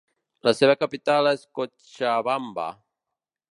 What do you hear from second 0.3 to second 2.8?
La seva capital és Cochabamba.